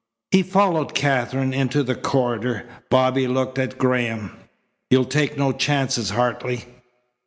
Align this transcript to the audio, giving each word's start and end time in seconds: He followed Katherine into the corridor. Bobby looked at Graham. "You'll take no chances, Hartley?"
He 0.31 0.41
followed 0.41 0.95
Katherine 0.95 1.53
into 1.53 1.83
the 1.83 1.93
corridor. 1.93 2.65
Bobby 2.89 3.27
looked 3.27 3.59
at 3.59 3.77
Graham. 3.77 4.35
"You'll 4.89 5.05
take 5.05 5.37
no 5.37 5.51
chances, 5.51 6.09
Hartley?" 6.09 6.65